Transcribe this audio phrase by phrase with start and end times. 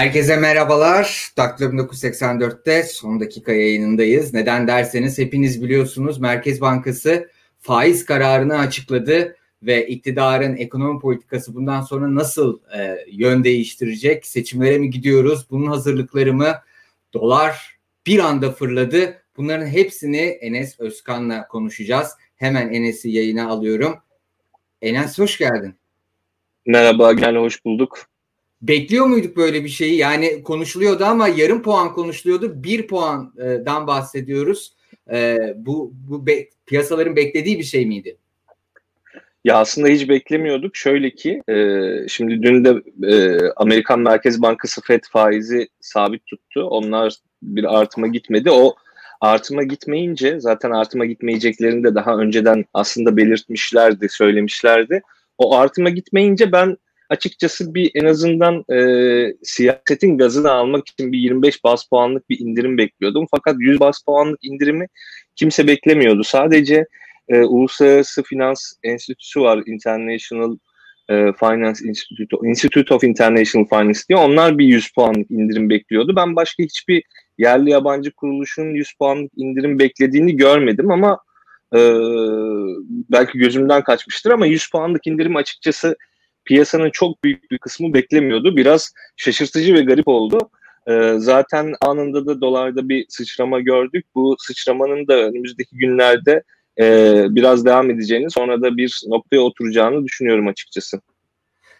[0.00, 1.30] Herkese merhabalar.
[1.36, 4.34] Daktilo 1984'te son dakika yayınındayız.
[4.34, 12.14] Neden derseniz hepiniz biliyorsunuz Merkez Bankası faiz kararını açıkladı ve iktidarın ekonomi politikası bundan sonra
[12.14, 14.26] nasıl e, yön değiştirecek?
[14.26, 15.46] Seçimlere mi gidiyoruz?
[15.50, 16.54] Bunun hazırlıkları mı?
[17.14, 19.22] Dolar bir anda fırladı.
[19.36, 22.10] Bunların hepsini Enes Özkan'la konuşacağız.
[22.36, 23.94] Hemen Enes'i yayına alıyorum.
[24.82, 25.74] Enes hoş geldin.
[26.66, 28.09] Merhaba, gel hoş bulduk.
[28.62, 29.96] Bekliyor muyduk böyle bir şeyi?
[29.96, 32.64] Yani konuşuluyordu ama yarım puan konuşuluyordu.
[32.64, 34.76] Bir puandan bahsediyoruz.
[35.12, 38.16] Ee, bu bu be, piyasaların beklediği bir şey miydi?
[39.44, 40.76] Ya aslında hiç beklemiyorduk.
[40.76, 41.54] Şöyle ki e,
[42.08, 46.62] şimdi dün de e, Amerikan Merkez Bankası FED faizi sabit tuttu.
[46.62, 48.50] Onlar bir artıma gitmedi.
[48.50, 48.74] O
[49.20, 55.02] artıma gitmeyince zaten artıma gitmeyeceklerini de daha önceden aslında belirtmişlerdi, söylemişlerdi.
[55.38, 56.76] O artıma gitmeyince ben
[57.10, 58.78] açıkçası bir en azından e,
[59.42, 63.26] siyasetin gazını almak için bir 25 bas puanlık bir indirim bekliyordum.
[63.30, 64.86] Fakat 100 bas puanlık indirimi
[65.36, 66.24] kimse beklemiyordu.
[66.24, 66.86] Sadece
[67.28, 70.56] e, Uluslararası Finans Enstitüsü var, International
[71.08, 74.18] e, Finance Institute, Institute of International Finance diye.
[74.18, 76.16] Onlar bir 100 puanlık indirim bekliyordu.
[76.16, 77.02] Ben başka hiçbir
[77.38, 81.18] yerli yabancı kuruluşun 100 puanlık indirim beklediğini görmedim ama
[81.74, 81.78] e,
[83.10, 85.96] belki gözümden kaçmıştır ama 100 puanlık indirim açıkçası
[86.44, 88.56] piyasanın çok büyük bir kısmı beklemiyordu.
[88.56, 90.50] Biraz şaşırtıcı ve garip oldu.
[90.88, 94.06] Ee, zaten anında da dolarda bir sıçrama gördük.
[94.14, 96.42] Bu sıçramanın da önümüzdeki günlerde
[96.80, 101.00] e, biraz devam edeceğini sonra da bir noktaya oturacağını düşünüyorum açıkçası.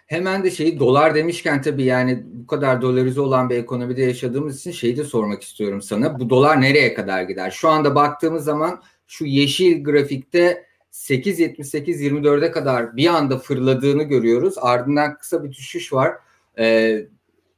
[0.07, 4.71] Hemen de şey dolar demişken tabii yani bu kadar dolarize olan bir ekonomide yaşadığımız için
[4.71, 6.21] şeyi de sormak istiyorum sana.
[6.21, 7.51] Bu dolar nereye kadar gider?
[7.51, 14.55] Şu anda baktığımız zaman şu yeşil grafikte 8.78-24'e kadar bir anda fırladığını görüyoruz.
[14.61, 16.13] Ardından kısa bir düşüş var.
[16.59, 17.07] Ee,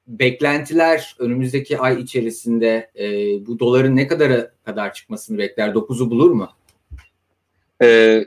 [0.06, 3.06] beklentiler önümüzdeki ay içerisinde e,
[3.46, 5.68] bu doların ne kadara kadar çıkmasını bekler?
[5.68, 6.48] 9'u bulur mu?
[7.82, 8.24] Ee,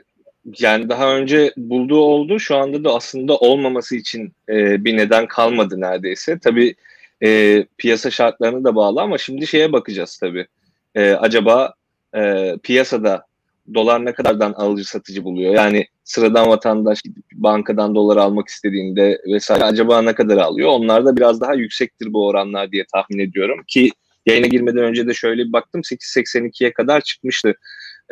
[0.58, 2.40] yani daha önce bulduğu oldu.
[2.40, 6.38] Şu anda da aslında olmaması için e, bir neden kalmadı neredeyse.
[6.38, 6.74] Tabii
[7.22, 10.46] e, piyasa şartlarına da bağlı ama şimdi şeye bakacağız tabii.
[10.94, 11.74] E, acaba
[12.16, 13.26] e, piyasada
[13.74, 15.54] dolar ne kadardan alıcı satıcı buluyor?
[15.54, 20.68] Yani sıradan vatandaş bankadan dolar almak istediğinde vesaire acaba ne kadar alıyor?
[20.68, 23.90] Onlar da biraz daha yüksektir bu oranlar diye tahmin ediyorum ki
[24.26, 27.54] yayına girmeden önce de şöyle bir baktım 8.82'ye kadar çıkmıştı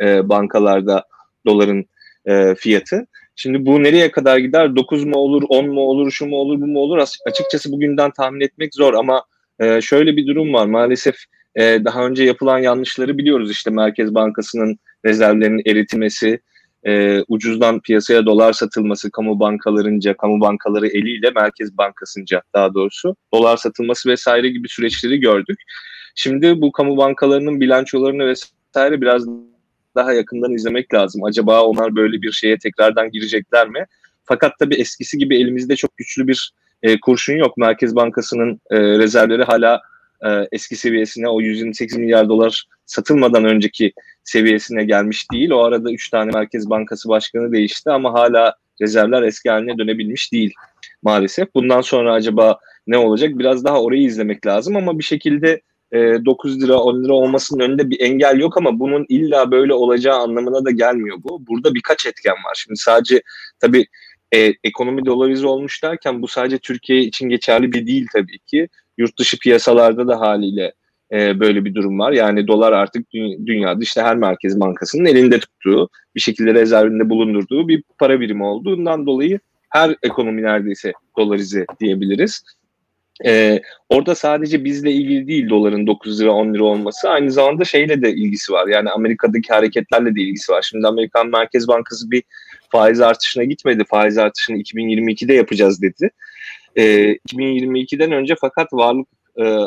[0.01, 1.03] e, bankalarda
[1.45, 1.85] doların
[2.25, 3.07] e, fiyatı.
[3.35, 4.75] Şimdi bu nereye kadar gider?
[4.75, 7.07] 9 mu olur, 10 mu olur, şu mu olur, bu mu olur?
[7.27, 9.23] Açıkçası bugünden tahmin etmek zor ama
[9.59, 10.65] e, şöyle bir durum var.
[10.65, 11.15] Maalesef
[11.55, 13.51] e, daha önce yapılan yanlışları biliyoruz.
[13.51, 16.39] İşte Merkez Bankası'nın rezervlerinin eritilmesi,
[16.85, 23.57] e, ucuzdan piyasaya dolar satılması, kamu bankalarınca, kamu bankaları eliyle Merkez Bankası'nca daha doğrusu dolar
[23.57, 25.59] satılması vesaire gibi süreçleri gördük.
[26.15, 29.27] Şimdi bu kamu bankalarının bilançolarını vesaire biraz
[29.95, 31.23] daha yakından izlemek lazım.
[31.23, 33.85] Acaba onlar böyle bir şeye tekrardan girecekler mi?
[34.23, 36.51] Fakat tabii eskisi gibi elimizde çok güçlü bir
[36.83, 37.57] e, kurşun yok.
[37.57, 39.81] Merkez Bankası'nın e, rezervleri hala
[40.25, 43.93] e, eski seviyesine o 128 milyar dolar satılmadan önceki
[44.25, 45.51] seviyesine gelmiş değil.
[45.51, 50.53] O arada 3 tane Merkez Bankası Başkanı değişti ama hala rezervler eski haline dönebilmiş değil
[51.03, 51.55] maalesef.
[51.55, 53.39] Bundan sonra acaba ne olacak?
[53.39, 57.89] Biraz daha orayı izlemek lazım ama bir şekilde e, 9 lira 10 lira olmasının önünde
[57.89, 61.47] bir engel yok ama bunun illa böyle olacağı anlamına da gelmiyor bu.
[61.47, 62.53] Burada birkaç etken var.
[62.55, 63.21] Şimdi sadece
[63.59, 63.85] tabii
[64.35, 68.69] e, ekonomi dolarize olmuş derken bu sadece Türkiye için geçerli bir değil tabii ki.
[68.97, 70.73] Yurt dışı piyasalarda da haliyle
[71.11, 72.11] e, böyle bir durum var.
[72.11, 77.67] Yani dolar artık dü- dünyada işte her merkez bankasının elinde tuttuğu, bir şekilde rezervinde bulundurduğu
[77.67, 82.43] bir para birimi olduğundan dolayı her ekonomi neredeyse dolarize diyebiliriz.
[83.25, 88.01] Ee, orada sadece bizle ilgili değil doların 9 lira 10 lira olması aynı zamanda şeyle
[88.01, 88.67] de ilgisi var.
[88.67, 90.61] Yani Amerika'daki hareketlerle de ilgisi var.
[90.61, 92.23] Şimdi Amerikan Merkez Bankası bir
[92.69, 93.83] faiz artışına gitmedi.
[93.89, 96.09] Faiz artışını 2022'de yapacağız dedi.
[96.75, 99.07] Ee, 2022'den önce fakat varlık
[99.39, 99.57] e,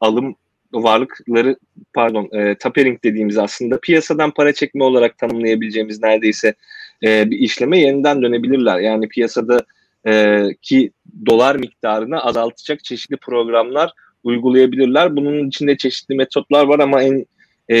[0.00, 0.36] alım
[0.74, 1.56] varlıkları
[1.94, 6.54] pardon e, tapering dediğimiz aslında piyasadan para çekme olarak tanımlayabileceğimiz neredeyse
[7.02, 8.80] e, bir işleme yeniden dönebilirler.
[8.80, 9.64] Yani piyasada
[10.06, 10.90] e, ki
[11.26, 13.92] dolar miktarını azaltacak çeşitli programlar
[14.24, 15.16] uygulayabilirler.
[15.16, 17.26] Bunun içinde çeşitli metotlar var ama en
[17.68, 17.78] e,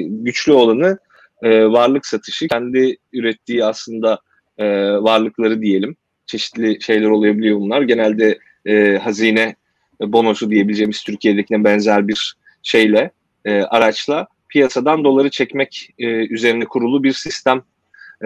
[0.00, 0.98] güçlü olanı
[1.42, 2.48] e, varlık satışı.
[2.48, 4.18] Kendi ürettiği aslında
[4.58, 5.96] e, varlıkları diyelim.
[6.26, 7.82] Çeşitli şeyler olabiliyor bunlar.
[7.82, 9.56] Genelde e, hazine
[10.00, 13.10] bonosu diyebileceğimiz Türkiye'dekine benzer bir şeyle,
[13.44, 17.62] e, araçla piyasadan doları çekmek e, üzerine kurulu bir sistem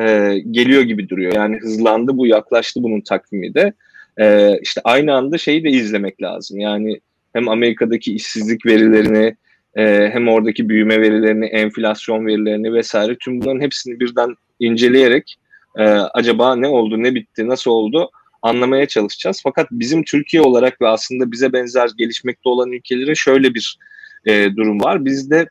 [0.00, 1.32] e, geliyor gibi duruyor.
[1.34, 3.72] Yani hızlandı bu, yaklaştı bunun takvimi de.
[4.20, 6.60] E, işte aynı anda şeyi de izlemek lazım.
[6.60, 7.00] Yani
[7.32, 9.36] hem Amerika'daki işsizlik verilerini
[9.76, 15.36] e, hem oradaki büyüme verilerini, enflasyon verilerini vesaire tüm bunların hepsini birden inceleyerek
[15.78, 18.10] e, acaba ne oldu, ne bitti, nasıl oldu
[18.42, 19.40] anlamaya çalışacağız.
[19.42, 23.78] Fakat bizim Türkiye olarak ve aslında bize benzer gelişmekte olan ülkelerin şöyle bir
[24.26, 25.04] e, durum var.
[25.04, 25.48] Bizde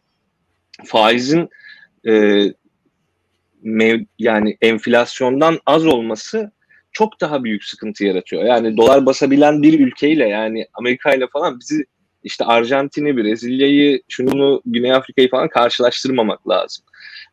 [0.86, 1.50] faizin
[2.08, 2.44] e,
[3.62, 6.52] mev, yani enflasyondan az olması
[6.92, 8.44] çok daha büyük sıkıntı yaratıyor.
[8.44, 11.86] Yani dolar basabilen bir ülkeyle yani Amerika ile falan bizi
[12.24, 16.86] işte Arjantin'i, Brezilya'yı, şunu Güney Afrika'yı falan karşılaştırmamak lazım.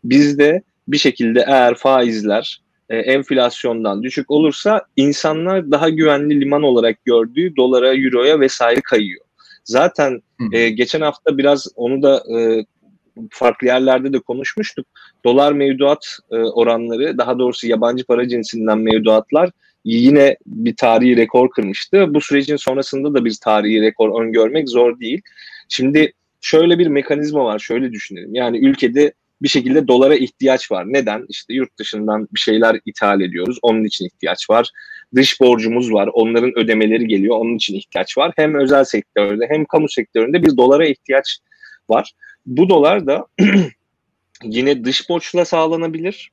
[0.05, 7.57] Bizde bir şekilde eğer faizler e, enflasyondan düşük olursa insanlar daha güvenli liman olarak gördüğü
[7.57, 9.25] dolara, euroya vesaire kayıyor.
[9.65, 10.23] Zaten
[10.53, 12.65] e, geçen hafta biraz onu da e,
[13.31, 14.87] farklı yerlerde de konuşmuştuk.
[15.25, 19.51] Dolar mevduat e, oranları, daha doğrusu yabancı para cinsinden mevduatlar
[19.85, 22.15] yine bir tarihi rekor kırmıştı.
[22.15, 25.21] Bu sürecin sonrasında da bir tarihi rekor öngörmek zor değil.
[25.69, 28.35] Şimdi şöyle bir mekanizma var, şöyle düşünelim.
[28.35, 30.85] Yani ülkede bir şekilde dolara ihtiyaç var.
[30.87, 31.27] Neden?
[31.29, 33.59] İşte yurt dışından bir şeyler ithal ediyoruz.
[33.63, 34.71] Onun için ihtiyaç var.
[35.15, 36.11] Dış borcumuz var.
[36.13, 37.37] Onların ödemeleri geliyor.
[37.37, 38.33] Onun için ihtiyaç var.
[38.37, 41.39] Hem özel sektörde hem kamu sektöründe bir dolara ihtiyaç
[41.89, 42.13] var.
[42.47, 43.27] Bu dolar da
[44.43, 46.31] yine dış borçla sağlanabilir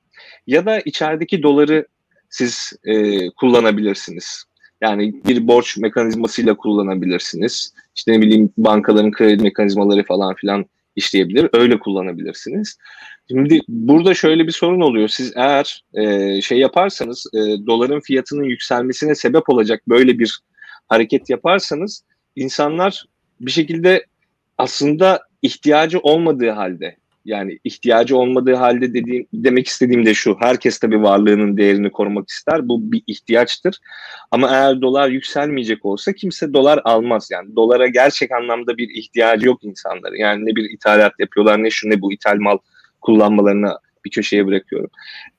[0.48, 1.86] ya da içerideki doları
[2.30, 4.44] siz e, kullanabilirsiniz.
[4.82, 7.74] Yani bir borç mekanizmasıyla kullanabilirsiniz.
[7.96, 10.66] İşte ne bileyim bankaların kredi mekanizmaları falan filan
[10.96, 11.50] işleyebilir.
[11.54, 12.78] Öyle kullanabilirsiniz.
[13.30, 15.08] Şimdi burada şöyle bir sorun oluyor.
[15.08, 20.40] Siz eğer e, şey yaparsanız e, doların fiyatının yükselmesine sebep olacak böyle bir
[20.88, 22.04] hareket yaparsanız
[22.36, 23.06] insanlar
[23.42, 24.06] bir şekilde
[24.58, 26.96] aslında ihtiyacı olmadığı halde
[27.26, 30.38] yani ihtiyacı olmadığı halde dediğim demek istediğim de şu.
[30.40, 32.68] Herkes tabii varlığının değerini korumak ister.
[32.68, 33.80] Bu bir ihtiyaçtır.
[34.32, 37.30] Ama eğer dolar yükselmeyecek olsa kimse dolar almaz.
[37.32, 40.18] Yani dolara gerçek anlamda bir ihtiyacı yok insanların.
[40.18, 42.58] Yani ne bir ithalat yapıyorlar ne şu ne bu ithal mal
[43.02, 44.90] kullanmalarına bir köşeye bırakıyorum.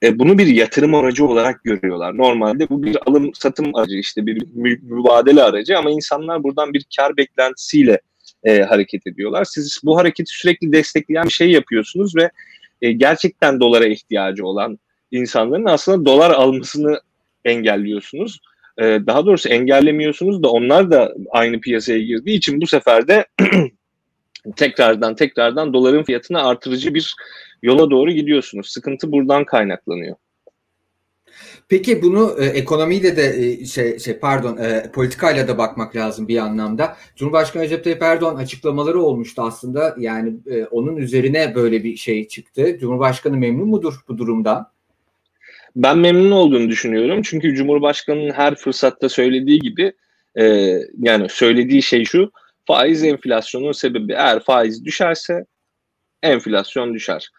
[0.03, 2.17] E, bunu bir yatırım aracı olarak görüyorlar.
[2.17, 4.47] Normalde bu bir alım satım aracı işte bir
[4.83, 8.01] mübadele aracı ama insanlar buradan bir kar beklentisiyle
[8.45, 9.45] e, hareket ediyorlar.
[9.45, 12.31] Siz bu hareketi sürekli destekleyen bir şey yapıyorsunuz ve
[12.83, 14.79] e, gerçekten dolara ihtiyacı olan
[15.11, 17.01] insanların aslında dolar almasını
[17.45, 18.41] engelliyorsunuz.
[18.79, 23.27] E, daha doğrusu engellemiyorsunuz da onlar da aynı piyasaya girdiği için bu sefer de
[24.57, 27.15] tekrardan tekrardan doların fiyatını artırıcı bir
[27.63, 28.69] yola doğru gidiyorsunuz.
[28.69, 30.17] Sıkıntı buradan kaynaklanıyor.
[31.69, 36.39] Peki bunu e, ekonomiyle de e, şey, şey pardon e, politikayla da bakmak lazım bir
[36.39, 36.97] anlamda.
[37.17, 39.95] Cumhurbaşkanı Recep Tayyip Erdoğan açıklamaları olmuştu aslında.
[39.99, 42.79] Yani e, onun üzerine böyle bir şey çıktı.
[42.81, 44.73] Cumhurbaşkanı memnun mudur bu durumdan?
[45.77, 47.23] Ben memnun olduğunu düşünüyorum.
[47.23, 49.93] Çünkü Cumhurbaşkanı'nın her fırsatta söylediği gibi
[50.39, 50.45] e,
[50.99, 52.31] yani söylediği şey şu
[52.67, 54.13] faiz enflasyonun sebebi.
[54.13, 55.45] Eğer faiz düşerse
[56.23, 57.31] enflasyon düşer.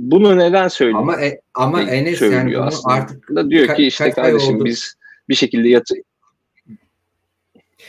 [0.00, 0.98] Bunu neden söylüyor?
[0.98, 2.94] Ama e, ama Enes yani bunu aslında.
[2.94, 4.96] artık da diyor ki işte kardeşim biz
[5.28, 5.94] bir şekilde yatı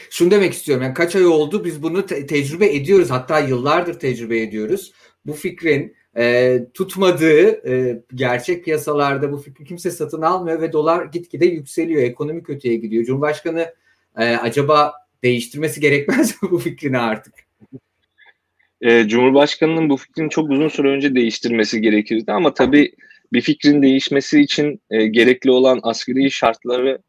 [0.10, 4.42] şunu demek istiyorum yani kaç ay oldu biz bunu te- tecrübe ediyoruz hatta yıllardır tecrübe
[4.42, 4.94] ediyoruz.
[5.26, 11.46] Bu fikrin e, tutmadığı e, gerçek piyasalarda bu fikri kimse satın almıyor ve dolar gitgide
[11.46, 12.02] yükseliyor.
[12.02, 13.04] Ekonomi kötüye gidiyor.
[13.04, 13.74] Cumhurbaşkanı
[14.18, 17.34] e, acaba değiştirmesi gerekmez mi bu fikrini artık?
[18.82, 22.92] E, Cumhurbaşkanı'nın bu fikrini çok uzun süre önce değiştirmesi gerekirdi ama tabii
[23.34, 27.00] bir fikrin değişmesi için e, gerekli olan askeri şartları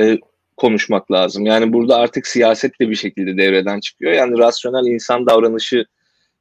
[0.00, 0.18] e,
[0.56, 1.46] konuşmak lazım.
[1.46, 4.12] Yani burada artık siyaset de bir şekilde devreden çıkıyor.
[4.12, 5.84] Yani rasyonel insan davranışı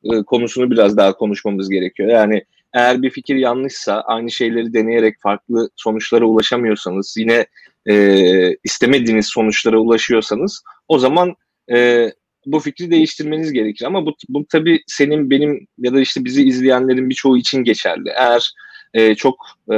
[0.04, 2.10] e, konusunu biraz daha konuşmamız gerekiyor.
[2.10, 7.46] Yani eğer bir fikir yanlışsa aynı şeyleri deneyerek farklı sonuçlara ulaşamıyorsanız yine
[7.90, 11.36] e, istemediğiniz sonuçlara ulaşıyorsanız o zaman
[11.72, 12.10] e,
[12.52, 13.86] bu fikri değiştirmeniz gerekir.
[13.86, 18.10] Ama bu, bu tabii senin, benim ya da işte bizi izleyenlerin birçoğu için geçerli.
[18.10, 18.54] Eğer
[18.94, 19.36] e, çok
[19.72, 19.78] e,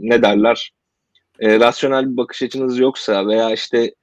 [0.00, 0.72] ne derler
[1.40, 3.94] e, rasyonel bir bakış açınız yoksa veya işte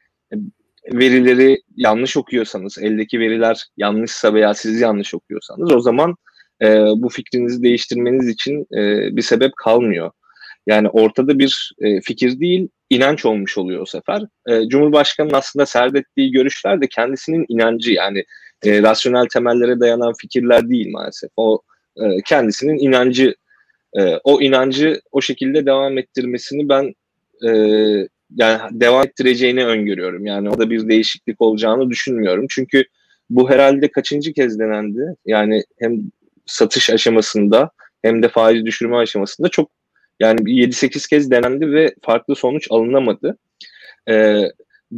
[0.93, 6.15] verileri yanlış okuyorsanız, eldeki veriler yanlışsa veya siz yanlış okuyorsanız o zaman
[6.61, 10.11] e, bu fikrinizi değiştirmeniz için e, bir sebep kalmıyor.
[10.67, 14.21] Yani ortada bir e, fikir değil, inanç olmuş oluyor o sefer.
[14.47, 18.23] E, Cumhurbaşkanı'nın aslında serdettiği görüşler de kendisinin inancı yani
[18.65, 21.29] e, rasyonel temellere dayanan fikirler değil maalesef.
[21.37, 21.61] O
[21.97, 23.35] e, kendisinin inancı,
[23.97, 26.93] e, o inancı o şekilde devam ettirmesini ben
[27.47, 27.49] e,
[28.35, 30.25] yani devam ettireceğini öngörüyorum.
[30.25, 32.45] Yani o da bir değişiklik olacağını düşünmüyorum.
[32.49, 32.83] Çünkü
[33.29, 35.15] bu herhalde kaçıncı kez denendi?
[35.25, 36.01] Yani hem
[36.45, 39.71] satış aşamasında hem de faiz düşürme aşamasında çok
[40.19, 43.37] yani 7-8 kez denendi ve farklı sonuç alınamadı.
[44.09, 44.43] E,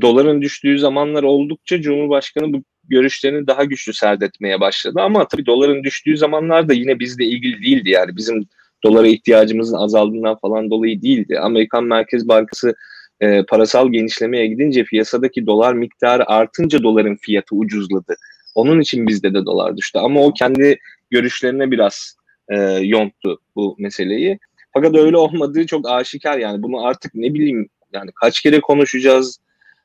[0.01, 4.99] doların düştüğü zamanlar oldukça Cumhurbaşkanı bu, görüşlerini daha güçlü serdetmeye başladı.
[5.01, 7.89] Ama tabii doların düştüğü zamanlarda yine bizle ilgili değildi.
[7.89, 8.45] Yani bizim
[8.83, 11.39] dolara ihtiyacımızın azaldığından falan dolayı değildi.
[11.39, 12.75] Amerikan Merkez Bankası
[13.21, 18.15] e, parasal genişlemeye gidince piyasadaki dolar miktarı artınca doların fiyatı ucuzladı.
[18.55, 19.99] Onun için bizde de dolar düştü.
[19.99, 22.15] Ama o kendi görüşlerine biraz
[22.49, 24.39] e, yonttu bu meseleyi.
[24.73, 26.63] Fakat öyle olmadığı çok aşikar yani.
[26.63, 29.39] Bunu artık ne bileyim yani kaç kere konuşacağız,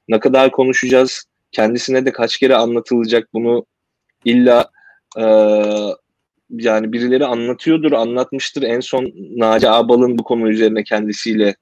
[0.09, 3.67] ne kadar konuşacağız, kendisine de kaç kere anlatılacak bunu
[4.25, 4.71] illa
[5.19, 5.25] e,
[6.51, 8.63] yani birileri anlatıyordur, anlatmıştır.
[8.63, 11.55] En son Naci Abal'ın bu konu üzerine kendisiyle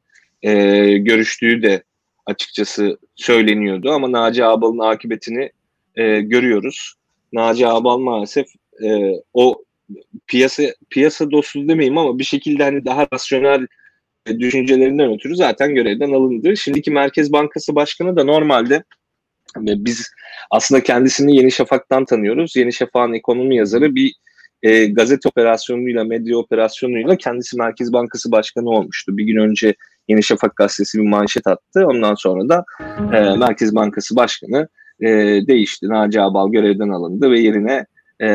[0.43, 0.53] e,
[0.99, 1.83] görüştüğü de
[2.27, 3.91] açıkçası söyleniyordu.
[3.91, 5.51] Ama Naci Abal'ın akıbetini
[5.95, 6.95] e, görüyoruz.
[7.33, 8.47] Naci Abal maalesef
[8.85, 9.65] e, o
[10.27, 13.67] piyasa piyasa dostu demeyeyim ama bir şekilde hani daha rasyonel
[14.27, 16.57] düşüncelerinden ötürü zaten görevden alındı.
[16.57, 18.83] Şimdiki Merkez Bankası Başkanı da normalde
[19.57, 20.11] biz
[20.51, 22.57] aslında kendisini Yeni Şafak'tan tanıyoruz.
[22.57, 24.13] Yeni Şafak'ın ekonomi yazarı bir
[24.63, 29.17] e, gazete operasyonuyla, medya operasyonuyla kendisi Merkez Bankası Başkanı olmuştu.
[29.17, 29.75] Bir gün önce
[30.09, 31.87] Yeni Şafak gazetesi bir manşet attı.
[31.87, 32.65] Ondan sonra da
[33.13, 34.69] e, Merkez Bankası Başkanı
[35.01, 35.09] e,
[35.47, 35.89] değişti.
[35.89, 37.87] Naci Abal görevden alındı ve yerine
[38.23, 38.29] e,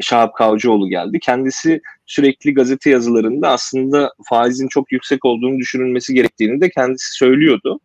[0.00, 1.18] Şahap Kavcıoğlu geldi.
[1.20, 7.80] Kendisi sürekli gazete yazılarında aslında faizin çok yüksek olduğunu düşünülmesi gerektiğini de kendisi söylüyordu.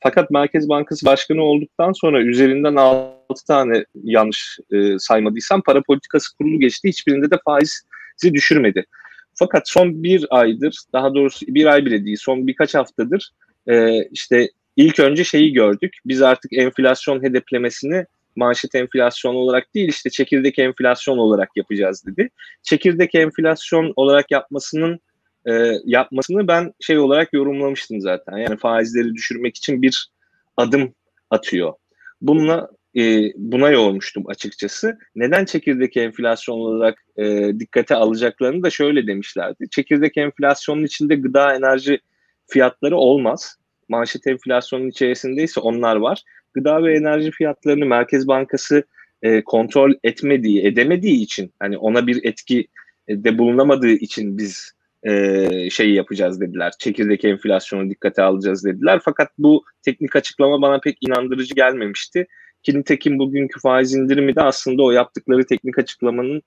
[0.00, 6.60] Fakat Merkez Bankası Başkanı olduktan sonra üzerinden 6 tane yanlış e, saymadıysam para politikası kurulu
[6.60, 6.88] geçti.
[6.88, 8.86] Hiçbirinde de faizi düşürmedi.
[9.34, 13.30] Fakat son bir aydır, daha doğrusu bir ay bile değil, son birkaç haftadır
[13.66, 15.96] e, işte ilk önce şeyi gördük.
[16.06, 22.30] Biz artık enflasyon hedeflemesini manşet enflasyon olarak değil işte çekirdek enflasyon olarak yapacağız dedi.
[22.62, 25.00] Çekirdek enflasyon olarak yapmasının
[25.48, 25.52] e,
[25.84, 28.36] yapmasını ben şey olarak yorumlamıştım zaten.
[28.36, 30.10] Yani faizleri düşürmek için bir
[30.56, 30.94] adım
[31.30, 31.72] atıyor.
[32.20, 34.98] Bununla e, buna yormuştum açıkçası.
[35.16, 39.70] Neden çekirdek enflasyon olarak e, dikkate alacaklarını da şöyle demişlerdi.
[39.70, 41.98] Çekirdek enflasyonun içinde gıda enerji
[42.46, 43.56] fiyatları olmaz.
[43.88, 46.22] Manşet enflasyonun içerisindeyse onlar var.
[46.54, 48.84] Gıda ve enerji fiyatlarını Merkez Bankası
[49.22, 52.66] e, kontrol etmediği, edemediği için hani ona bir etki
[53.08, 56.72] de bulunamadığı için biz e, şeyi yapacağız dediler.
[56.78, 59.00] Çekirdek enflasyonu dikkate alacağız dediler.
[59.04, 62.26] Fakat bu teknik açıklama bana pek inandırıcı gelmemişti.
[62.62, 66.42] Ki nitekim bugünkü faiz indirimi de aslında o yaptıkları teknik açıklamanın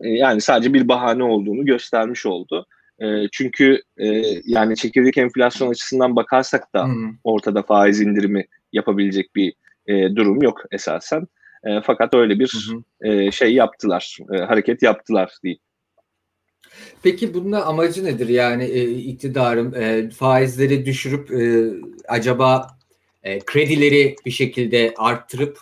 [0.00, 2.66] e, yani sadece bir bahane olduğunu göstermiş oldu.
[2.98, 4.06] E, çünkü e,
[4.44, 6.86] yani çekirdek enflasyon açısından bakarsak da
[7.24, 9.54] ortada faiz indirimi yapabilecek bir
[9.86, 11.26] e, durum yok esasen.
[11.64, 13.10] E, fakat öyle bir hmm.
[13.10, 15.60] e, şey yaptılar, e, hareket yaptılar diyeyim.
[17.02, 18.28] Peki bunun amacı nedir?
[18.28, 21.70] Yani e, iktidarın e, faizleri düşürüp e,
[22.08, 22.78] acaba
[23.22, 25.58] e, kredileri bir şekilde arttırıp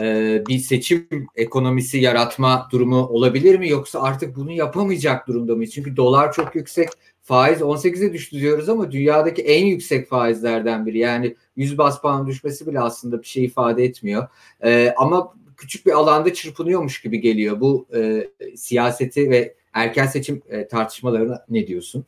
[0.00, 3.68] e, bir seçim ekonomisi yaratma durumu olabilir mi?
[3.68, 5.72] Yoksa artık bunu yapamayacak durumda mıyız?
[5.72, 6.88] Çünkü dolar çok yüksek,
[7.22, 10.98] faiz 18'e düştü diyoruz ama dünyadaki en yüksek faizlerden biri.
[10.98, 14.28] Yani 100 bas puan düşmesi bile aslında bir şey ifade etmiyor.
[14.64, 17.60] E, ama küçük bir alanda çırpınıyormuş gibi geliyor.
[17.60, 22.04] Bu e, siyaseti ve erken seçim e, tartışmalarına ne diyorsun?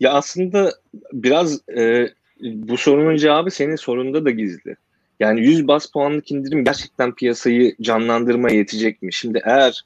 [0.00, 0.72] Ya aslında
[1.12, 2.08] biraz e,
[2.40, 4.76] bu sorunun cevabı senin sorunda da gizli.
[5.20, 9.12] Yani 100 bas puanlık indirim gerçekten piyasayı canlandırmaya yetecek mi?
[9.12, 9.84] Şimdi eğer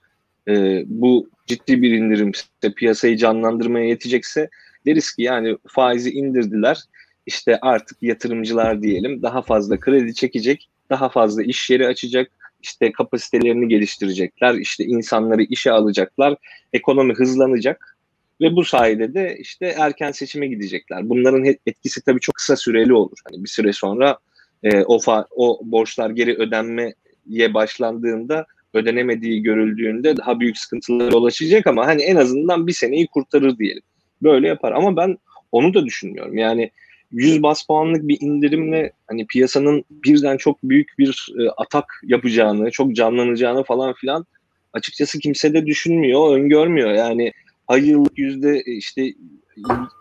[0.48, 2.32] e, bu ciddi bir indirim
[2.76, 4.48] piyasayı canlandırmaya yetecekse
[4.86, 6.78] deriz ki yani faizi indirdiler.
[7.26, 12.30] İşte artık yatırımcılar diyelim daha fazla kredi çekecek, daha fazla iş yeri açacak,
[12.62, 16.36] işte kapasitelerini geliştirecekler, işte insanları işe alacaklar,
[16.72, 17.98] ekonomi hızlanacak
[18.40, 21.08] ve bu sayede de işte erken seçime gidecekler.
[21.08, 23.18] Bunların etkisi tabii çok kısa süreli olur.
[23.24, 24.18] Hani bir süre sonra
[24.62, 31.86] e, o fa- o borçlar geri ödenmeye başlandığında ödenemediği görüldüğünde daha büyük sıkıntılara ulaşacak ama
[31.86, 33.82] hani en azından bir seneyi kurtarır diyelim.
[34.22, 35.18] Böyle yapar ama ben
[35.52, 36.38] onu da düşünmüyorum.
[36.38, 36.70] Yani
[37.12, 42.96] 100 bas puanlık bir indirimle hani piyasanın birden çok büyük bir e, atak yapacağını, çok
[42.96, 44.26] canlanacağını falan filan
[44.72, 46.90] açıkçası kimse de düşünmüyor, öngörmüyor.
[46.90, 47.32] Yani
[47.68, 49.14] ay yıllık yüzde e, işte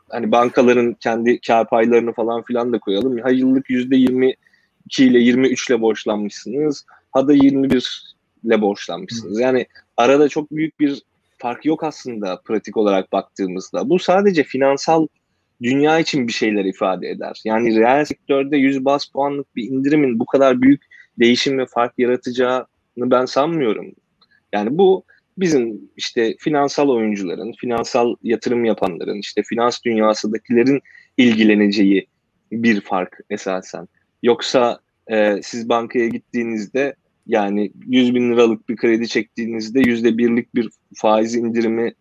[0.10, 3.18] hani bankaların kendi kar paylarını falan filan da koyalım.
[3.18, 4.36] Hay yıllık yüzde 22
[5.06, 6.86] ile 23 ile borçlanmışsınız.
[7.12, 7.80] Ha da 21 ile
[8.44, 9.40] borçlanmışsınız.
[9.40, 9.66] Yani
[9.98, 11.02] arada çok büyük bir
[11.38, 13.90] fark yok aslında pratik olarak baktığımızda.
[13.90, 15.08] Bu sadece finansal
[15.62, 17.42] dünya için bir şeyler ifade eder.
[17.46, 20.82] Yani reel sektörde 100 bas puanlık bir indirimin bu kadar büyük
[21.20, 22.66] değişim ve fark yaratacağını
[22.98, 23.92] ben sanmıyorum.
[24.54, 25.04] Yani bu
[25.38, 30.82] bizim işte finansal oyuncuların, finansal yatırım yapanların, işte finans dünyasındakilerin
[31.18, 32.08] ilgileneceği
[32.52, 33.88] bir fark esasen.
[34.24, 34.80] Yoksa
[35.12, 36.96] e, siz bankaya gittiğinizde
[37.28, 41.94] yani 100 bin liralık bir kredi çektiğinizde yüzde birlik bir faiz indirimi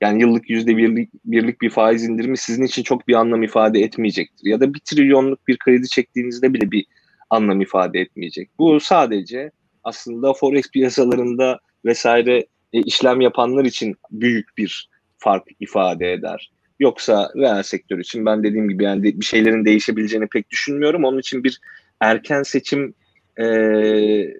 [0.00, 4.50] yani yıllık yüzde birlik, birlik bir faiz indirimi sizin için çok bir anlam ifade etmeyecektir.
[4.50, 6.84] Ya da bir trilyonluk bir kredi çektiğinizde bile bir
[7.30, 8.50] anlam ifade etmeyecek.
[8.58, 9.50] Bu sadece
[9.84, 16.50] aslında forex piyasalarında vesaire e, işlem yapanlar için büyük bir fark ifade eder.
[16.80, 21.04] Yoksa reel sektör için ben dediğim gibi yani bir şeylerin değişebileceğini pek düşünmüyorum.
[21.04, 21.60] Onun için bir
[22.00, 22.94] erken seçim
[23.38, 23.46] e,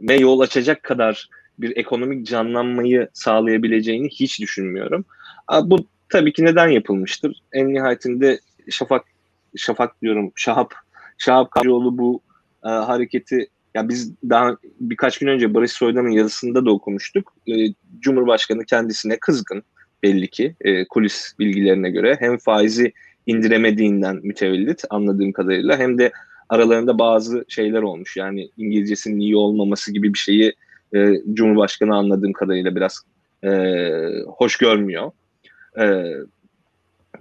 [0.09, 1.29] ve yol açacak kadar
[1.59, 5.05] bir ekonomik canlanmayı sağlayabileceğini hiç düşünmüyorum.
[5.65, 7.43] Bu tabii ki neden yapılmıştır?
[7.53, 8.41] En nihayetinde
[8.71, 9.05] Şafak
[9.57, 10.75] Şafak diyorum Şahap
[11.19, 12.21] Şahap Kavcıoğlu bu
[12.65, 17.35] e, hareketi ya biz daha birkaç gün önce Barış Soydan'ın yazısında da okumuştuk.
[17.49, 17.53] E,
[18.01, 19.63] Cumhurbaşkanı kendisine kızgın
[20.03, 22.93] belli ki e, kulis bilgilerine göre hem faizi
[23.27, 26.13] indiremediğinden mütevellit anladığım kadarıyla hem de
[26.49, 28.17] aralarında bazı şeyler olmuş.
[28.17, 30.55] Yani İngilizcesinin iyi olmaması gibi bir şeyi
[30.95, 33.03] e, Cumhurbaşkanı anladığım kadarıyla biraz
[33.45, 33.51] e,
[34.27, 35.11] hoş görmüyor.
[35.81, 36.05] E,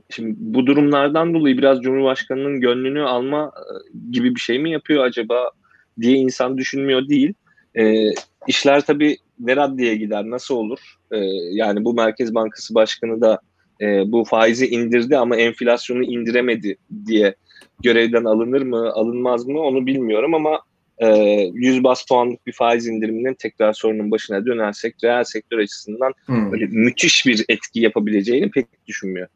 [0.10, 3.72] şimdi bu durumlardan dolayı biraz Cumhurbaşkanı'nın gönlünü alma e,
[4.12, 5.52] gibi bir şey mi yapıyor acaba
[6.02, 7.34] diye insan düşünmüyor değil.
[7.78, 8.10] E,
[8.48, 10.80] işler tabii ne raddeye gider, nasıl olur?
[11.12, 11.18] E,
[11.52, 13.40] yani bu Merkez Bankası Başkanı da
[13.82, 17.36] e, bu faizi indirdi ama enflasyonu indiremedi diye
[17.84, 20.62] görevden alınır mı, alınmaz mı onu bilmiyorum ama
[20.98, 21.08] e,
[21.54, 26.52] 100 bas puanlık bir faiz indiriminin tekrar sorunun başına dönersek reel sektör açısından hmm.
[26.52, 29.28] böyle müthiş bir etki yapabileceğini pek düşünmüyor.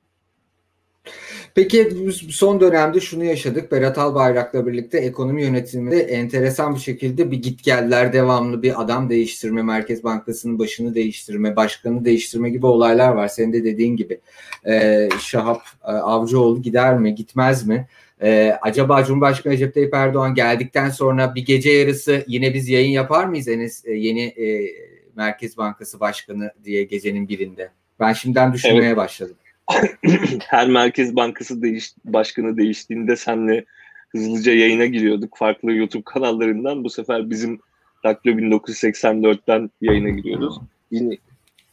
[1.55, 1.89] Peki
[2.29, 3.71] son dönemde şunu yaşadık.
[3.71, 9.63] Berat Albayrak'la birlikte ekonomi yönetiminde enteresan bir şekilde bir git geldiler devamlı bir adam değiştirme,
[9.63, 13.27] Merkez Bankası'nın başını değiştirme, başkanı değiştirme gibi olaylar var.
[13.27, 14.19] Senin de dediğin gibi.
[14.67, 17.87] Ee, Şahap e, Avcıoğlu gider mi, gitmez mi?
[18.23, 23.25] Ee, acaba Cumhurbaşkanı Recep Tayyip Erdoğan geldikten sonra bir gece yarısı yine biz yayın yapar
[23.25, 24.75] mıyız Enes e, yeni e,
[25.15, 27.69] Merkez Bankası Başkanı diye gecenin birinde?
[27.99, 28.97] Ben şimdiden düşünmeye evet.
[28.97, 29.35] başladım.
[30.39, 33.65] Her Merkez Bankası değiş, başkanı değiştiğinde senle
[34.09, 36.83] hızlıca yayına giriyorduk farklı YouTube kanallarından.
[36.83, 37.59] Bu sefer bizim
[38.03, 40.57] Daktilo 1984'ten yayına giriyoruz.
[40.91, 41.17] Yine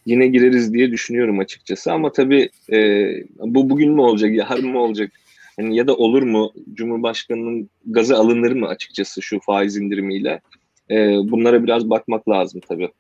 [0.07, 3.09] yine gireriz diye düşünüyorum açıkçası ama tabii e,
[3.39, 5.13] bu bugün mü olacak, yarın mı olacak?
[5.59, 10.41] Yani ya da olur mu Cumhurbaşkanının gazı alınır mı açıkçası şu faiz indirimiyle?
[10.91, 10.97] E,
[11.31, 12.91] bunlara biraz bakmak lazım tabii.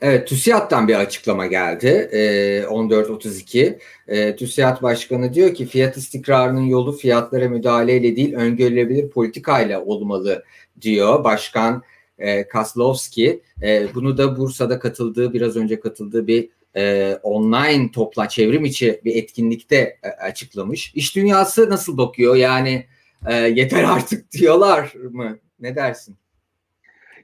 [0.00, 2.08] Evet, TÜSİAD'dan bir açıklama geldi.
[2.12, 2.18] E,
[2.62, 3.78] 14.32.
[4.08, 10.44] E, TÜSİAD Başkanı diyor ki fiyat istikrarının yolu fiyatlara müdahaleyle değil öngörülebilir politikayla olmalı
[10.80, 11.24] diyor.
[11.24, 11.82] Başkan
[12.18, 13.40] e, Kaslovski.
[13.62, 19.16] E, bunu da Bursa'da katıldığı, biraz önce katıldığı bir e, online topla çevrim içi bir
[19.16, 20.92] etkinlikte e, açıklamış.
[20.94, 22.36] İş dünyası nasıl bakıyor?
[22.36, 22.86] Yani
[23.26, 25.38] e, yeter artık diyorlar mı?
[25.60, 26.16] Ne dersin?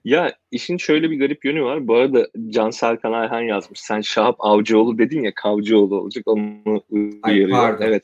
[0.04, 1.88] Ya işin şöyle bir garip yönü var.
[1.88, 3.80] Bu arada Can Serkan Ayhan yazmış.
[3.80, 6.24] Sen Şahap Avcıoğlu dedin ya Kavcıoğlu olacak.
[6.26, 7.50] Onu uyarıyor.
[7.50, 7.84] Ay, pardon.
[7.84, 8.02] Evet.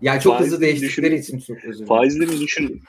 [0.00, 1.86] Ya çok Faizleri hızlı değiştikleri için çok özür dilerim.
[1.86, 2.82] Faizleri düşün.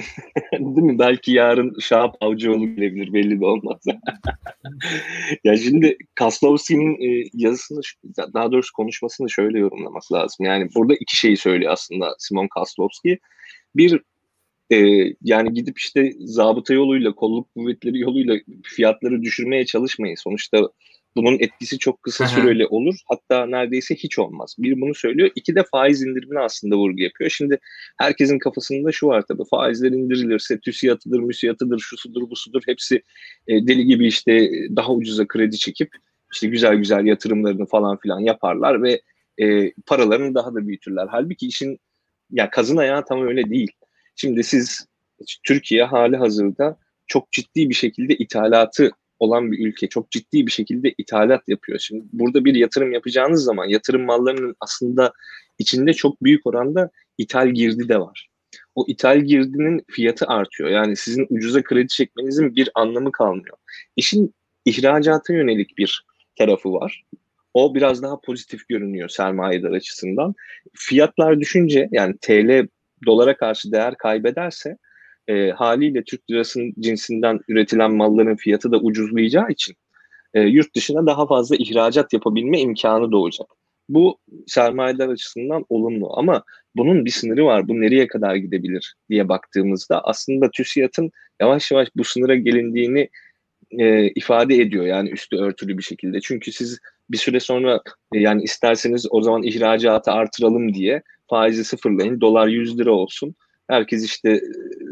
[0.52, 0.98] Değil mi?
[0.98, 3.84] Belki yarın Şahap Avcıoğlu gelebilir belli de olmaz.
[5.44, 7.80] ya şimdi Kaslovski'nin e, yazısını
[8.34, 10.46] daha doğrusu konuşmasını şöyle yorumlamak lazım.
[10.46, 13.18] Yani burada iki şeyi söylüyor aslında Simon Kaslovski.
[13.76, 14.00] Bir
[14.72, 14.76] e,
[15.22, 20.14] yani gidip işte zabıta yoluyla, kolluk kuvvetleri yoluyla fiyatları düşürmeye çalışmayın.
[20.14, 20.68] Sonuçta
[21.16, 22.94] bunun etkisi çok kısa süreli olur.
[23.08, 24.56] Hatta neredeyse hiç olmaz.
[24.58, 25.30] Bir bunu söylüyor.
[25.34, 27.30] İki de faiz indirimine aslında vurgu yapıyor.
[27.30, 27.58] Şimdi
[27.98, 29.42] herkesin kafasında şu var tabii.
[29.50, 32.62] Faizler indirilirse TÜSİAD'ıdır, MÜSİAD'ıdır, şusudur, busudur.
[32.66, 33.02] Hepsi
[33.48, 35.90] e, deli gibi işte daha ucuza kredi çekip
[36.32, 39.00] işte güzel güzel yatırımlarını falan filan yaparlar ve
[39.38, 41.06] e, paralarını daha da büyütürler.
[41.10, 41.78] Halbuki işin
[42.30, 43.70] ya kazın ayağı tam öyle değil.
[44.16, 44.86] Şimdi siz
[45.44, 48.90] Türkiye hali hazırda çok ciddi bir şekilde ithalatı
[49.20, 51.78] olan bir ülke çok ciddi bir şekilde ithalat yapıyor.
[51.78, 55.12] Şimdi burada bir yatırım yapacağınız zaman yatırım mallarının aslında
[55.58, 58.28] içinde çok büyük oranda ithal girdi de var.
[58.74, 60.70] O ithal girdinin fiyatı artıyor.
[60.70, 63.56] Yani sizin ucuza kredi çekmenizin bir anlamı kalmıyor.
[63.96, 66.04] İşin ihracata yönelik bir
[66.38, 67.04] tarafı var.
[67.54, 70.34] O biraz daha pozitif görünüyor sermayedar açısından.
[70.74, 72.68] Fiyatlar düşünce yani TL
[73.06, 74.76] dolara karşı değer kaybederse
[75.30, 79.74] e, haliyle Türk lirasının cinsinden üretilen malların fiyatı da ucuzlayacağı için
[80.34, 83.46] e, yurt dışına daha fazla ihracat yapabilme imkanı doğacak.
[83.88, 86.42] Bu sermayeler açısından olumlu ama
[86.76, 87.68] bunun bir sınırı var.
[87.68, 93.08] Bu nereye kadar gidebilir diye baktığımızda aslında TÜSİAD'ın yavaş yavaş bu sınıra gelindiğini
[93.78, 94.86] e, ifade ediyor.
[94.86, 96.20] Yani üstü örtülü bir şekilde.
[96.20, 96.78] Çünkü siz
[97.10, 97.80] bir süre sonra
[98.14, 102.20] e, yani isterseniz o zaman ihracatı artıralım diye faizi sıfırlayın.
[102.20, 103.34] Dolar 100 lira olsun
[103.70, 104.40] Herkes işte e,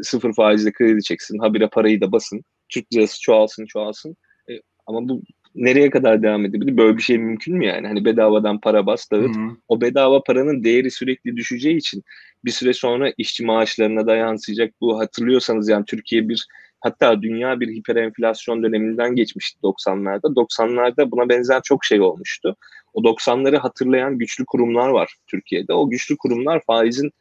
[0.03, 2.43] sıfır faizle kredi çeksin, habire parayı da basın.
[2.69, 4.15] Türk lirası çoğalsın çoğalsın.
[4.49, 4.53] E,
[4.87, 5.21] ama bu
[5.55, 6.77] nereye kadar devam edebilir?
[6.77, 7.87] Böyle bir şey mümkün mü yani?
[7.87, 9.35] Hani bedavadan para bas dağıt.
[9.35, 9.57] Hı-hı.
[9.67, 12.03] O bedava paranın değeri sürekli düşeceği için
[12.45, 14.73] bir süre sonra işçi maaşlarına da yansıyacak.
[14.81, 16.47] Bu hatırlıyorsanız yani Türkiye bir
[16.79, 20.35] hatta dünya bir hiperenflasyon döneminden geçmişti 90'larda.
[20.35, 22.55] 90'larda buna benzer çok şey olmuştu.
[22.93, 25.73] O 90'ları hatırlayan güçlü kurumlar var Türkiye'de.
[25.73, 27.11] O güçlü kurumlar faizin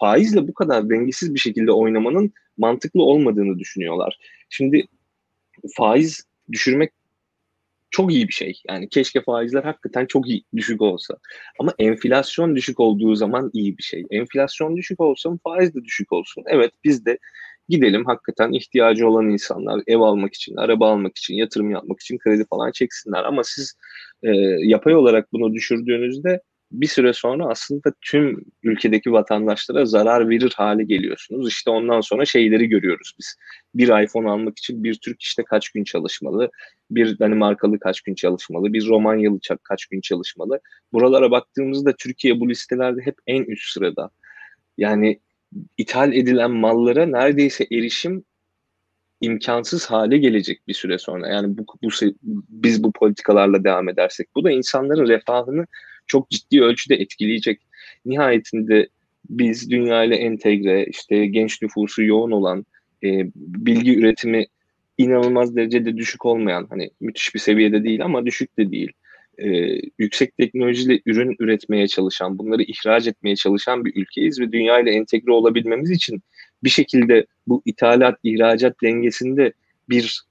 [0.00, 4.18] faizle bu kadar dengesiz bir şekilde oynamanın mantıklı olmadığını düşünüyorlar.
[4.48, 4.86] Şimdi
[5.76, 6.92] faiz düşürmek
[7.90, 8.60] çok iyi bir şey.
[8.68, 11.14] Yani keşke faizler hakikaten çok iyi, düşük olsa.
[11.60, 14.04] Ama enflasyon düşük olduğu zaman iyi bir şey.
[14.10, 16.44] Enflasyon düşük olsun, faiz de düşük olsun.
[16.46, 17.18] Evet biz de
[17.68, 22.44] gidelim hakikaten ihtiyacı olan insanlar ev almak için, araba almak için, yatırım yapmak için kredi
[22.50, 23.24] falan çeksinler.
[23.24, 23.74] Ama siz
[24.22, 26.40] e, yapay olarak bunu düşürdüğünüzde
[26.80, 31.48] bir süre sonra aslında tüm ülkedeki vatandaşlara zarar verir hale geliyorsunuz.
[31.48, 33.36] İşte ondan sonra şeyleri görüyoruz biz.
[33.74, 36.50] Bir iPhone almak için bir Türk işte kaç gün çalışmalı,
[36.90, 40.60] bir Danimarkalı kaç gün çalışmalı, bir Romanyalı kaç gün çalışmalı.
[40.92, 44.10] Buralara baktığımızda Türkiye bu listelerde hep en üst sırada.
[44.78, 45.20] Yani
[45.78, 48.24] ithal edilen mallara neredeyse erişim
[49.20, 51.28] imkansız hale gelecek bir süre sonra.
[51.28, 51.88] Yani bu, bu
[52.48, 55.66] biz bu politikalarla devam edersek bu da insanların refahını
[56.06, 57.60] çok ciddi ölçüde etkileyecek.
[58.04, 58.88] Nihayetinde
[59.30, 62.66] biz dünya ile entegre, işte genç nüfusu yoğun olan,
[63.04, 64.46] e, bilgi üretimi
[64.98, 68.92] inanılmaz derecede düşük olmayan, hani müthiş bir seviyede değil ama düşük de değil.
[69.38, 69.48] E,
[69.98, 75.32] yüksek teknolojiyle ürün üretmeye çalışan, bunları ihraç etmeye çalışan bir ülkeyiz ve dünya ile entegre
[75.32, 76.22] olabilmemiz için
[76.64, 79.52] bir şekilde bu ithalat ihracat dengesinde
[79.88, 80.24] bir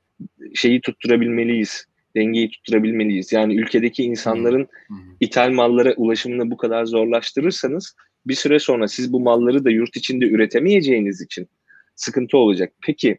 [0.55, 3.32] şeyi tutturabilmeliyiz dengeyi tutturabilmeliyiz.
[3.32, 4.97] Yani ülkedeki insanların hmm.
[5.19, 7.95] ithal mallara ulaşımını bu kadar zorlaştırırsanız
[8.26, 11.47] bir süre sonra siz bu malları da yurt içinde üretemeyeceğiniz için
[11.95, 12.73] sıkıntı olacak.
[12.86, 13.17] Peki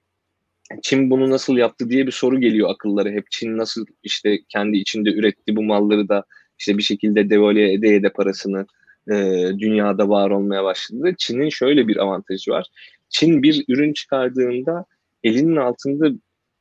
[0.83, 3.11] Çin bunu nasıl yaptı diye bir soru geliyor akıllara.
[3.11, 6.25] Hep Çin nasıl işte kendi içinde üretti bu malları da
[6.59, 8.67] işte bir şekilde devalüe ede ede parasını
[9.11, 9.15] e,
[9.59, 11.15] dünyada var olmaya başladı.
[11.19, 12.67] Çin'in şöyle bir avantajı var.
[13.09, 14.85] Çin bir ürün çıkardığında
[15.25, 16.11] elinin altında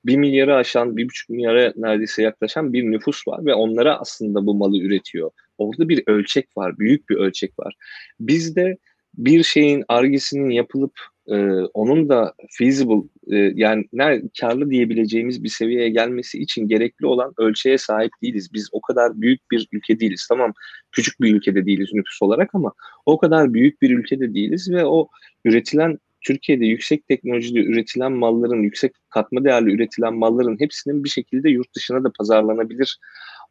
[0.06, 4.54] bir milyarı aşan, bir buçuk milyara neredeyse yaklaşan bir nüfus var ve onlara aslında bu
[4.54, 5.32] malı üretiyor.
[5.58, 7.76] Orada bir ölçek var, büyük bir ölçek var.
[8.20, 8.78] Bizde
[9.13, 10.94] bir şeyin argesinin yapılıp
[11.28, 11.36] e,
[11.74, 17.78] onun da feasible e, yani ne, karlı diyebileceğimiz bir seviyeye gelmesi için gerekli olan ölçeğe
[17.78, 18.54] sahip değiliz.
[18.54, 20.26] Biz o kadar büyük bir ülke değiliz.
[20.30, 20.54] Tamam
[20.92, 22.74] küçük bir ülkede değiliz nüfus olarak ama
[23.06, 25.08] o kadar büyük bir ülkede değiliz ve o
[25.46, 31.75] üretilen Türkiye'de yüksek teknolojide üretilen malların, yüksek katma değerli üretilen malların hepsinin bir şekilde yurt
[31.75, 32.99] dışına da pazarlanabilir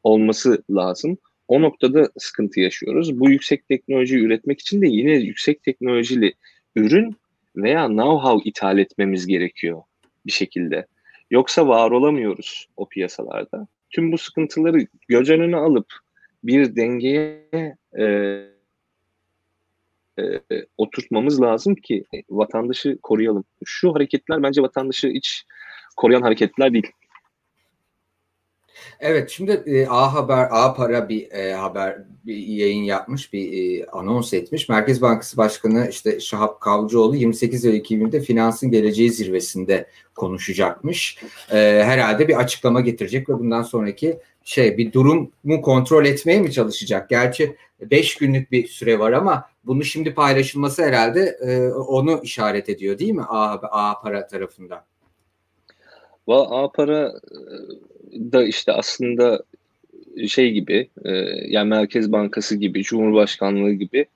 [0.02, 1.18] olması lazım.
[1.48, 3.20] O noktada sıkıntı yaşıyoruz.
[3.20, 6.34] Bu yüksek teknolojiyi üretmek için de yine yüksek teknolojili
[6.76, 7.16] ürün
[7.56, 9.82] veya know-how ithal etmemiz gerekiyor
[10.26, 10.86] bir şekilde.
[11.30, 13.66] Yoksa var olamıyoruz o piyasalarda.
[13.90, 15.86] Tüm bu sıkıntıları göz önüne alıp
[16.44, 17.48] bir dengeye
[17.98, 18.04] e,
[20.18, 20.22] e,
[20.76, 23.44] oturtmamız lazım ki vatandaşı koruyalım.
[23.64, 25.44] Şu hareketler bence vatandaşı hiç
[25.96, 26.90] koruyan hareketler değil.
[29.02, 33.86] Evet şimdi e, A Haber, A Para bir e, haber bir yayın yapmış, bir e,
[33.86, 34.68] anons etmiş.
[34.68, 41.18] Merkez Bankası Başkanı işte Şahap Kavcıoğlu 28 Eylül 2020'de finansın geleceği zirvesinde konuşacakmış.
[41.50, 47.10] E, herhalde bir açıklama getirecek ve bundan sonraki şey bir durumu kontrol etmeye mi çalışacak?
[47.10, 52.98] Gerçi 5 günlük bir süre var ama bunu şimdi paylaşılması herhalde e, onu işaret ediyor
[52.98, 54.84] değil mi A, A para tarafından?
[56.28, 59.42] A para e, da işte aslında
[60.28, 61.10] şey gibi e,
[61.48, 64.06] yani Merkez Bankası gibi Cumhurbaşkanlığı gibi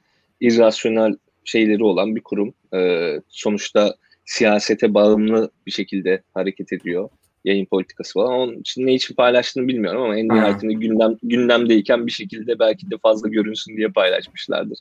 [0.40, 2.54] irrasyonel şeyleri olan bir kurum.
[2.74, 7.08] E, sonuçta siyasete bağımlı bir şekilde hareket ediyor
[7.46, 8.32] yayın politikası falan.
[8.32, 12.98] Onun için ne için paylaştığını bilmiyorum ama en nihayetinde gündem, gündemdeyken bir şekilde belki de
[13.02, 14.78] fazla görünsün diye paylaşmışlardır.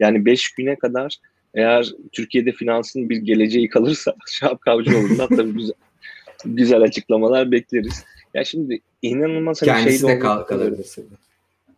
[0.00, 1.16] Yani 5 güne kadar
[1.54, 5.74] eğer Türkiye'de finansın bir geleceği kalırsa Şahap Kavcıoğlu'ndan tabii güzel,
[6.44, 8.04] güzel açıklamalar bekleriz.
[8.34, 10.74] Ya şimdi inanılmaz hani Kendisi şey de kal kalır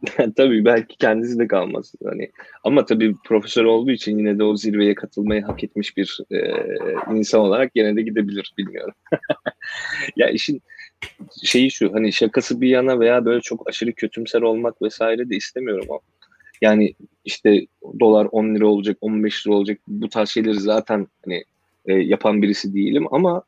[0.36, 1.94] tabii belki kendisi de kalmaz.
[2.04, 2.30] Hani
[2.64, 6.38] ama tabii profesör olduğu için yine de o zirveye katılmayı hak etmiş bir e,
[7.14, 8.94] insan olarak gene de gidebilir bilmiyorum.
[10.16, 10.62] ya işin
[11.44, 15.86] şeyi şu hani şakası bir yana veya böyle çok aşırı kötümser olmak vesaire de istemiyorum
[15.90, 16.00] ama
[16.60, 17.66] yani işte
[18.00, 21.44] dolar 10 lira olacak 15 lira olacak bu tarz şeyleri zaten hani
[21.86, 23.42] e, yapan birisi değilim ama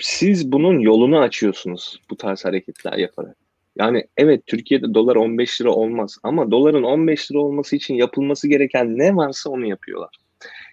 [0.00, 3.36] siz bunun yolunu açıyorsunuz bu tarz hareketler yaparak.
[3.78, 8.98] Yani evet Türkiye'de dolar 15 lira olmaz ama doların 15 lira olması için yapılması gereken
[8.98, 10.16] ne varsa onu yapıyorlar.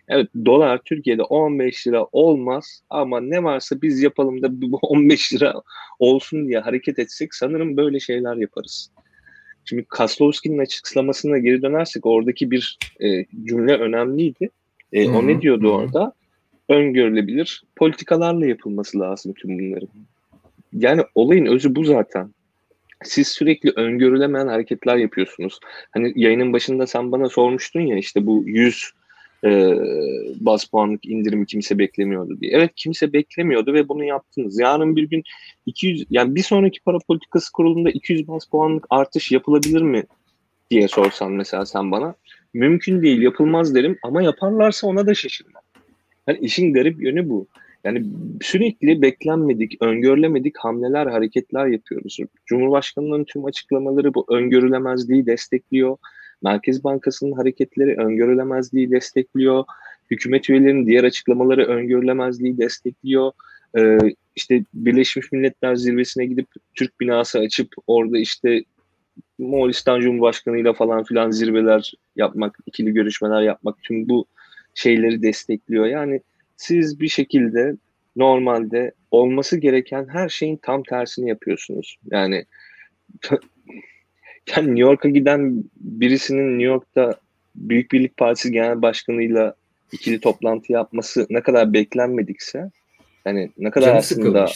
[0.08, 5.54] Evet dolar Türkiye'de 15 lira olmaz ama ne varsa biz yapalım da bu 15 lira
[6.00, 8.92] olsun diye hareket etsek sanırım böyle şeyler yaparız.
[9.66, 14.50] Şimdi Kaslovski'nin açıklamasına geri dönersek oradaki bir e, cümle önemliydi.
[14.94, 16.14] E, o ne diyordu orada?
[16.70, 19.90] Öngörülebilir politikalarla yapılması lazım tüm bunların.
[20.74, 22.30] Yani olayın özü bu zaten.
[23.04, 25.60] Siz sürekli öngörülemeyen hareketler yapıyorsunuz.
[25.92, 28.92] Hani yayının başında sen bana sormuştun ya işte bu 100
[29.44, 29.50] e,
[30.40, 32.52] bas puanlık indirimi kimse beklemiyordu diye.
[32.52, 34.60] Evet kimse beklemiyordu ve bunu yaptınız.
[34.60, 35.24] Yarın bir gün
[35.66, 40.04] 200 yani bir sonraki para politikası kurulunda 200 bas puanlık artış yapılabilir mi
[40.72, 42.16] diye sorsan mesela sen bana.
[42.54, 45.65] Mümkün değil yapılmaz derim ama yaparlarsa ona da şaşırmam.
[46.28, 47.48] Yani işin garip yönü bu.
[47.84, 48.06] Yani
[48.42, 52.18] sürekli beklenmedik, öngörülemedik hamleler, hareketler yapıyoruz.
[52.46, 55.98] Cumhurbaşkanının tüm açıklamaları bu öngörülemezliği destekliyor.
[56.44, 59.64] Merkez Bankası'nın hareketleri öngörülemezliği destekliyor.
[60.12, 63.32] Hükümet üyelerinin diğer açıklamaları öngörülemezliği destekliyor.
[63.78, 63.98] Ee,
[64.36, 68.64] işte Birleşmiş Milletler Zirvesi'ne gidip Türk binası açıp orada işte
[69.40, 74.26] Moğolistan Cumhurbaşkanı ile falan filan zirveler yapmak, ikili görüşmeler yapmak tüm bu
[74.76, 75.86] şeyleri destekliyor.
[75.86, 76.22] Yani
[76.58, 77.76] siz bir şekilde
[78.16, 81.98] normalde olması gereken her şeyin tam tersini yapıyorsunuz.
[82.12, 82.46] Yani
[84.56, 87.16] yani New York'a giden birisinin New York'ta
[87.56, 89.56] Büyük Birlik Partisi Genel Başkanı'yla
[89.92, 92.72] ikili toplantı yapması ne kadar beklenmedikse
[93.26, 94.48] yani ne kadar Canı aslında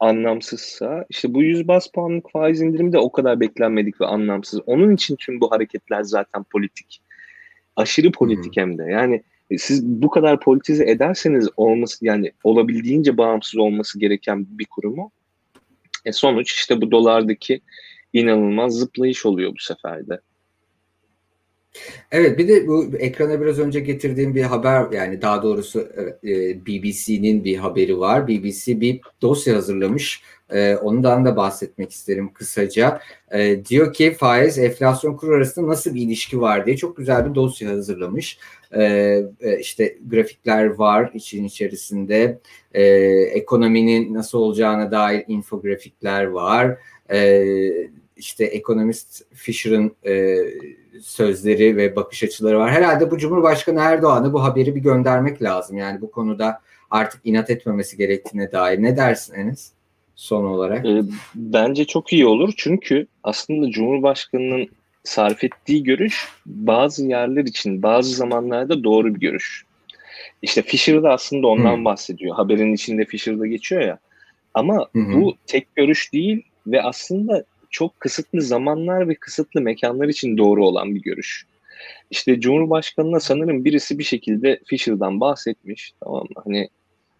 [0.00, 4.60] anlamsızsa işte bu 100 bas puanlık faiz indirimi de o kadar beklenmedik ve anlamsız.
[4.66, 7.02] Onun için tüm bu hareketler zaten politik.
[7.76, 8.62] Aşırı politik hmm.
[8.62, 8.82] hem de.
[8.82, 9.22] Yani
[9.58, 15.12] siz bu kadar politize ederseniz olması yani olabildiğince bağımsız olması gereken bir kurumu
[16.04, 17.60] e sonuç işte bu dolardaki
[18.12, 20.20] inanılmaz zıplayış oluyor bu sefer de.
[22.10, 25.88] Evet bir de bu ekrana biraz önce getirdiğim bir haber yani daha doğrusu
[26.24, 28.28] e, BBC'nin bir haberi var.
[28.28, 30.22] BBC bir dosya hazırlamış.
[30.50, 33.00] E, ondan da bahsetmek isterim kısaca.
[33.30, 37.34] E, diyor ki faiz enflasyon kur arasında nasıl bir ilişki var diye çok güzel bir
[37.34, 38.38] dosya hazırlamış.
[39.60, 42.38] İşte grafikler var için içerisinde.
[43.32, 46.78] Ekonominin nasıl olacağına dair infografikler var
[48.22, 50.36] işte ekonomist Fisher'ın e,
[51.00, 52.70] sözleri ve bakış açıları var.
[52.70, 55.76] Herhalde bu Cumhurbaşkanı Erdoğan'a bu haberi bir göndermek lazım.
[55.76, 58.82] Yani bu konuda artık inat etmemesi gerektiğine dair.
[58.82, 59.72] Ne dersin Enes?
[60.14, 60.86] Son olarak.
[60.86, 61.02] E,
[61.34, 62.52] bence çok iyi olur.
[62.56, 64.68] Çünkü aslında Cumhurbaşkanı'nın
[65.04, 69.64] sarf ettiği görüş bazı yerler için bazı zamanlarda doğru bir görüş.
[70.42, 71.84] İşte Fisher da aslında ondan hmm.
[71.84, 72.36] bahsediyor.
[72.36, 73.98] Haberin içinde Fisher'da geçiyor ya.
[74.54, 75.22] Ama hmm.
[75.22, 80.94] bu tek görüş değil ve aslında çok kısıtlı zamanlar ve kısıtlı mekanlar için doğru olan
[80.94, 81.46] bir görüş.
[82.10, 85.92] İşte Cumhurbaşkanı'na sanırım birisi bir şekilde Fisher'dan bahsetmiş.
[86.00, 86.42] Tamam mı?
[86.44, 86.68] Hani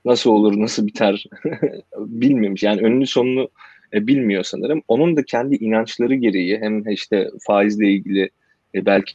[0.04, 1.24] nasıl olur, nasıl biter
[1.96, 2.62] bilmemiş.
[2.62, 3.48] Yani önünü sonunu
[3.94, 4.82] e, bilmiyor sanırım.
[4.88, 8.30] Onun da kendi inançları gereği hem işte faizle ilgili
[8.74, 9.12] e, belki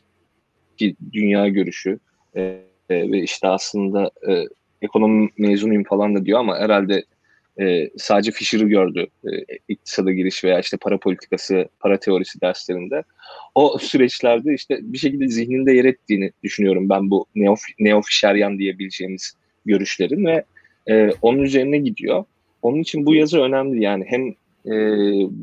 [1.14, 2.00] dünya görüşü
[2.36, 2.42] e,
[2.90, 4.44] e, ve işte aslında e,
[4.82, 7.04] ekonomi mezunuyum falan da diyor ama herhalde
[7.60, 9.30] e, sadece Fisher'ı gördü e,
[9.68, 13.04] iktisada giriş veya işte para politikası, para teorisi derslerinde.
[13.56, 19.34] O süreçlerde işte bir şekilde zihninde yer ettiğini düşünüyorum ben bu neo, neo Fisheryan diyebileceğimiz
[19.66, 20.44] görüşlerin ve
[20.90, 22.26] e, onun üzerine gidiyor.
[22.62, 24.34] Onun için bu yazı önemli yani hem
[24.72, 24.78] e,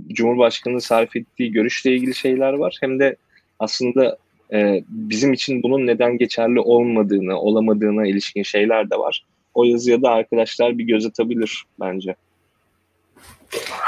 [0.09, 3.17] Cumhurbaşkanı sarf ettiği görüşle ilgili şeyler var hem de
[3.59, 4.19] aslında
[4.53, 10.11] e, bizim için bunun neden geçerli olmadığını, olamadığına ilişkin şeyler de var o yazıya da
[10.11, 12.15] arkadaşlar bir göz atabilir bence.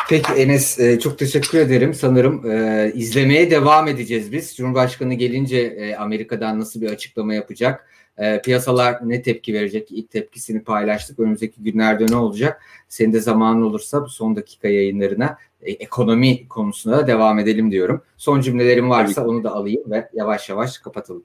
[0.08, 1.94] Peki Enes e, çok teşekkür ederim.
[1.94, 4.56] Sanırım e, izlemeye devam edeceğiz biz.
[4.56, 7.88] Cumhurbaşkanı gelince e, Amerika'dan nasıl bir açıklama yapacak?
[8.18, 9.88] E, piyasalar ne tepki verecek?
[9.90, 11.18] İlk tepkisini paylaştık.
[11.18, 12.62] Önümüzdeki günlerde ne olacak?
[12.88, 18.02] Senin de zamanın olursa bu son dakika yayınlarına e, ekonomi konusuna da devam edelim diyorum.
[18.16, 21.24] Son cümlelerim varsa onu da alayım ve yavaş yavaş kapatalım.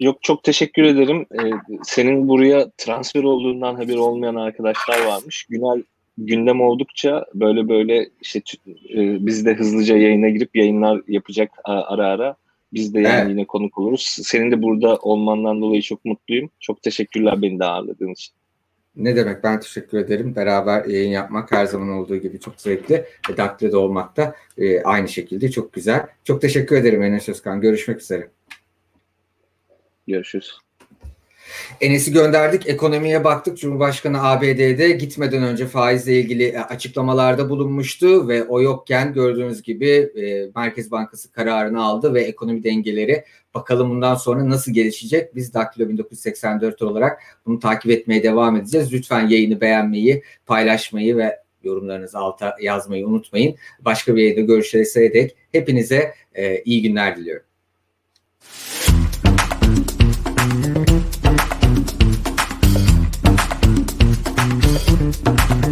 [0.00, 1.26] Yok çok teşekkür ederim.
[1.32, 1.50] Ee,
[1.82, 5.46] senin buraya transfer olduğundan haberi olmayan arkadaşlar varmış.
[5.50, 5.82] Günel
[6.18, 12.36] gündem oldukça böyle böyle işte e, biz de hızlıca yayına girip yayınlar yapacak ara ara.
[12.76, 13.30] Biz de yani evet.
[13.30, 14.18] yine konuk oluruz.
[14.22, 16.50] Senin de burada olmandan dolayı çok mutluyum.
[16.60, 18.34] Çok teşekkürler beni de ağırladığın için.
[18.96, 20.36] Ne demek ben teşekkür ederim.
[20.36, 23.04] Beraber yayın yapmak her zaman olduğu gibi çok zevkli.
[23.30, 26.06] Ve Daktilo'da olmak da e, aynı şekilde çok güzel.
[26.24, 27.60] Çok teşekkür ederim Enes Özkan.
[27.60, 28.30] Görüşmek üzere.
[30.06, 30.65] Görüşürüz.
[31.80, 33.58] Enes'i gönderdik, ekonomiye baktık.
[33.58, 40.50] Cumhurbaşkanı ABD'de gitmeden önce faizle ilgili e, açıklamalarda bulunmuştu ve o yokken gördüğünüz gibi e,
[40.56, 45.34] Merkez Bankası kararını aldı ve ekonomi dengeleri bakalım bundan sonra nasıl gelişecek?
[45.34, 48.92] Biz Daktilo 1984 olarak bunu takip etmeye devam edeceğiz.
[48.92, 53.56] Lütfen yayını beğenmeyi, paylaşmayı ve yorumlarınızı alta yazmayı unutmayın.
[53.80, 57.46] Başka bir yayında görüşene dek hepinize e, iyi günler diliyorum.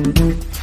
[0.05, 0.54] Thank you.